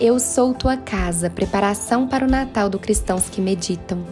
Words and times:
Eu 0.00 0.18
sou 0.18 0.54
tua 0.54 0.78
casa, 0.78 1.28
preparação 1.28 2.08
para 2.08 2.24
o 2.24 2.30
Natal 2.30 2.70
do 2.70 2.78
cristãos 2.78 3.28
que 3.28 3.38
meditam. 3.38 4.02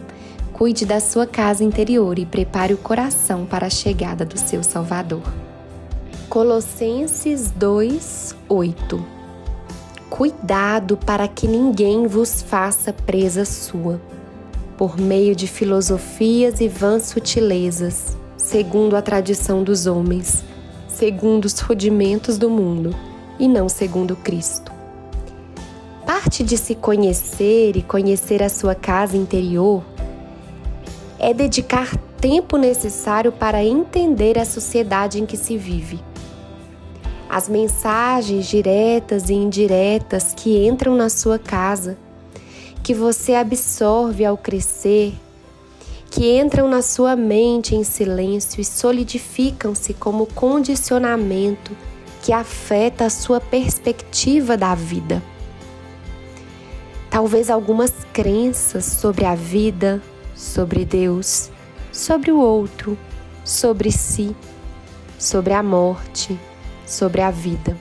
Cuide 0.53 0.85
da 0.85 0.99
sua 0.99 1.25
casa 1.25 1.63
interior 1.63 2.19
e 2.19 2.27
prepare 2.27 2.75
o 2.75 2.77
coração 2.77 3.43
para 3.43 3.65
a 3.65 3.71
chegada 3.71 4.23
do 4.23 4.37
seu 4.37 4.61
Salvador. 4.61 5.23
Colossenses 6.29 7.49
2, 7.49 8.35
8 8.47 9.05
Cuidado 10.11 10.95
para 10.95 11.27
que 11.27 11.47
ninguém 11.47 12.05
vos 12.05 12.39
faça 12.39 12.93
presa 12.93 13.43
sua, 13.43 13.99
por 14.77 14.95
meio 14.95 15.35
de 15.35 15.47
filosofias 15.47 16.61
e 16.61 16.67
vãs 16.67 17.05
sutilezas, 17.07 18.15
segundo 18.37 18.95
a 18.95 19.01
tradição 19.01 19.63
dos 19.63 19.87
homens, 19.87 20.43
segundo 20.87 21.45
os 21.45 21.57
rudimentos 21.59 22.37
do 22.37 22.47
mundo, 22.47 22.95
e 23.39 23.47
não 23.47 23.67
segundo 23.67 24.15
Cristo 24.15 24.68
parte 26.19 26.43
de 26.43 26.57
se 26.57 26.75
conhecer 26.75 27.77
e 27.77 27.81
conhecer 27.81 28.43
a 28.43 28.49
sua 28.49 28.75
casa 28.75 29.15
interior 29.15 29.81
é 31.17 31.33
dedicar 31.33 31.95
tempo 32.19 32.57
necessário 32.57 33.31
para 33.31 33.63
entender 33.63 34.37
a 34.37 34.43
sociedade 34.43 35.21
em 35.21 35.25
que 35.25 35.37
se 35.37 35.57
vive. 35.57 36.01
As 37.29 37.47
mensagens 37.47 38.47
diretas 38.47 39.29
e 39.29 39.33
indiretas 39.33 40.33
que 40.35 40.67
entram 40.67 40.93
na 40.93 41.07
sua 41.07 41.39
casa, 41.39 41.97
que 42.83 42.93
você 42.93 43.35
absorve 43.35 44.25
ao 44.25 44.35
crescer, 44.35 45.13
que 46.11 46.37
entram 46.37 46.67
na 46.67 46.81
sua 46.81 47.15
mente 47.15 47.75
em 47.75 47.83
silêncio 47.85 48.59
e 48.59 48.65
solidificam-se 48.65 49.93
como 49.93 50.25
condicionamento 50.25 51.71
que 52.21 52.33
afeta 52.33 53.05
a 53.05 53.09
sua 53.09 53.39
perspectiva 53.39 54.57
da 54.57 54.75
vida 54.75 55.23
talvez 57.19 57.49
algumas 57.49 57.91
crenças 58.13 58.85
sobre 58.85 59.25
a 59.25 59.35
vida, 59.35 60.01
sobre 60.33 60.85
Deus, 60.85 61.49
sobre 61.91 62.31
o 62.31 62.39
outro, 62.39 62.97
sobre 63.43 63.91
si, 63.91 64.33
sobre 65.17 65.51
a 65.51 65.61
morte, 65.61 66.39
sobre 66.85 67.19
a 67.19 67.29
vida. 67.29 67.75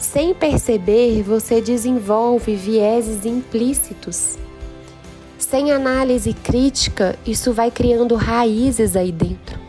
Sem 0.00 0.34
perceber, 0.34 1.22
você 1.22 1.60
desenvolve 1.60 2.56
vieses 2.56 3.24
implícitos. 3.24 4.36
Sem 5.38 5.70
análise 5.70 6.32
crítica, 6.32 7.16
isso 7.24 7.52
vai 7.52 7.70
criando 7.70 8.16
raízes 8.16 8.96
aí 8.96 9.12
dentro. 9.12 9.60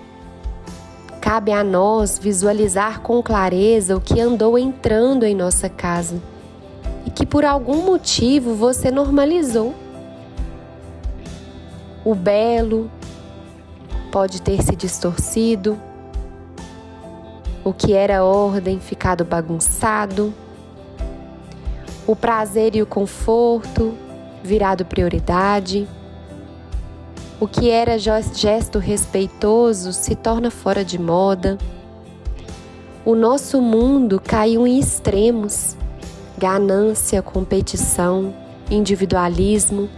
Cabe 1.21 1.51
a 1.51 1.63
nós 1.63 2.17
visualizar 2.17 3.01
com 3.01 3.21
clareza 3.21 3.95
o 3.95 4.01
que 4.01 4.19
andou 4.19 4.57
entrando 4.57 5.23
em 5.23 5.35
nossa 5.35 5.69
casa 5.69 6.32
que 7.15 7.25
por 7.25 7.45
algum 7.45 7.85
motivo 7.85 8.55
você 8.55 8.89
normalizou. 8.89 9.73
O 12.03 12.13
belo 12.15 12.89
pode 14.11 14.41
ter 14.41 14.61
se 14.61 14.75
distorcido, 14.75 15.79
o 17.63 17.73
que 17.73 17.93
era 17.93 18.23
ordem 18.23 18.79
ficado 18.79 19.23
bagunçado, 19.23 20.33
o 22.05 22.15
prazer 22.15 22.75
e 22.75 22.81
o 22.81 22.85
conforto 22.85 23.93
virado 24.43 24.85
prioridade, 24.85 25.87
o 27.39 27.47
que 27.47 27.69
era 27.69 27.97
gesto 27.97 28.79
respeitoso 28.79 29.93
se 29.93 30.15
torna 30.15 30.51
fora 30.51 30.83
de 30.83 30.99
moda. 30.99 31.57
O 33.05 33.15
nosso 33.15 33.61
mundo 33.61 34.21
caiu 34.23 34.67
em 34.67 34.79
extremos 34.79 35.75
ganância, 36.43 37.21
competição, 37.21 38.35
individualismo 38.69 39.89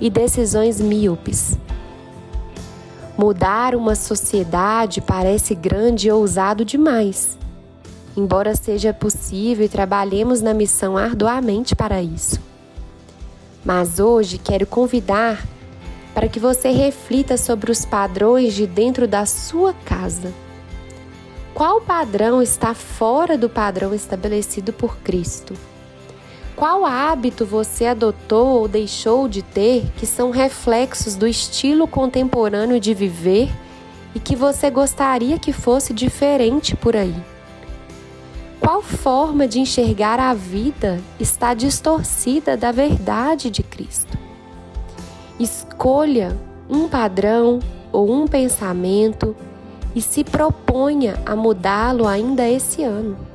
e 0.00 0.08
decisões 0.08 0.80
míopes. 0.80 1.58
Mudar 3.14 3.74
uma 3.74 3.94
sociedade 3.94 5.02
parece 5.02 5.54
grande 5.54 6.08
e 6.08 6.10
ousado 6.10 6.64
demais, 6.64 7.36
embora 8.16 8.56
seja 8.56 8.94
possível 8.94 9.66
e 9.66 9.68
trabalhemos 9.68 10.40
na 10.40 10.54
missão 10.54 10.96
arduamente 10.96 11.76
para 11.76 12.02
isso. 12.02 12.40
Mas 13.62 14.00
hoje 14.00 14.38
quero 14.38 14.66
convidar 14.66 15.46
para 16.14 16.26
que 16.26 16.40
você 16.40 16.70
reflita 16.70 17.36
sobre 17.36 17.70
os 17.70 17.84
padrões 17.84 18.54
de 18.54 18.66
dentro 18.66 19.06
da 19.06 19.26
sua 19.26 19.74
casa. 19.74 20.32
Qual 21.52 21.82
padrão 21.82 22.40
está 22.40 22.72
fora 22.72 23.36
do 23.36 23.50
padrão 23.50 23.92
estabelecido 23.92 24.72
por 24.72 24.96
Cristo? 24.96 25.52
Qual 26.62 26.86
hábito 26.86 27.44
você 27.44 27.86
adotou 27.86 28.60
ou 28.60 28.68
deixou 28.68 29.26
de 29.26 29.42
ter 29.42 29.84
que 29.96 30.06
são 30.06 30.30
reflexos 30.30 31.16
do 31.16 31.26
estilo 31.26 31.88
contemporâneo 31.88 32.78
de 32.78 32.94
viver 32.94 33.50
e 34.14 34.20
que 34.20 34.36
você 34.36 34.70
gostaria 34.70 35.40
que 35.40 35.52
fosse 35.52 35.92
diferente 35.92 36.76
por 36.76 36.94
aí? 36.94 37.16
Qual 38.60 38.80
forma 38.80 39.48
de 39.48 39.58
enxergar 39.58 40.20
a 40.20 40.34
vida 40.34 41.00
está 41.18 41.52
distorcida 41.52 42.56
da 42.56 42.70
verdade 42.70 43.50
de 43.50 43.64
Cristo? 43.64 44.16
Escolha 45.40 46.38
um 46.70 46.88
padrão 46.88 47.58
ou 47.90 48.08
um 48.08 48.28
pensamento 48.28 49.34
e 49.96 50.00
se 50.00 50.22
proponha 50.22 51.20
a 51.26 51.34
mudá-lo 51.34 52.06
ainda 52.06 52.48
esse 52.48 52.84
ano. 52.84 53.31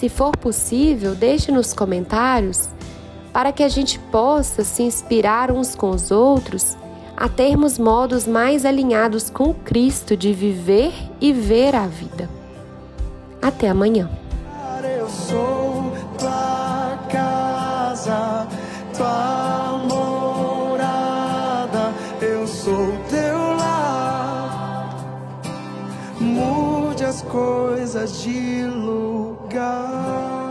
Se 0.00 0.08
for 0.08 0.34
possível, 0.34 1.14
deixe 1.14 1.52
nos 1.52 1.74
comentários 1.74 2.70
para 3.34 3.52
que 3.52 3.62
a 3.62 3.68
gente 3.68 3.98
possa 3.98 4.64
se 4.64 4.82
inspirar 4.82 5.52
uns 5.52 5.74
com 5.74 5.90
os 5.90 6.10
outros 6.10 6.74
a 7.14 7.28
termos 7.28 7.78
modos 7.78 8.26
mais 8.26 8.64
alinhados 8.64 9.28
com 9.28 9.52
Cristo 9.52 10.16
de 10.16 10.32
viver 10.32 10.94
e 11.20 11.34
ver 11.34 11.76
a 11.76 11.86
vida. 11.86 12.30
Até 13.42 13.68
amanhã. 13.68 14.08
Eu 14.82 15.06
sou 15.10 15.92
tua 16.18 16.98
casa, 17.10 18.48
tua 18.96 19.82
morada, 19.86 21.92
eu 22.22 22.46
sou 22.46 22.86
teu 23.10 23.38
lar. 23.58 24.96
As 27.02 27.22
coisas 27.22 28.22
de 28.22 28.66
lugar. 28.66 30.49